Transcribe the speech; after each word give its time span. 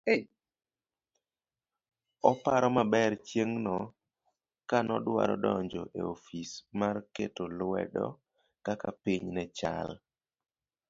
oparo 2.31 2.67
maber 2.77 3.11
chieng'no 3.27 3.77
kano 4.69 4.95
dwaro 5.05 5.35
donjo 5.43 5.81
e 5.99 6.01
ofis 6.13 6.51
mar 6.79 6.95
ketoluedokakapinynechal 7.15 9.89